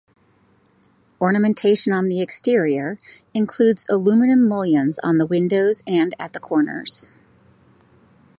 Ornamentation 1.21 1.93
on 1.93 2.07
the 2.07 2.21
exterior 2.23 2.97
includes 3.35 3.85
aluminum 3.87 4.47
mullions 4.49 4.97
on 5.03 5.17
the 5.17 5.27
windows 5.27 5.83
and 5.85 6.15
at 6.17 6.33
the 6.33 6.39
corners. 6.39 7.07